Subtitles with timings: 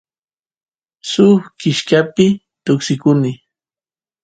[1.11, 2.25] suk kishkapi
[2.65, 3.31] tuksikuny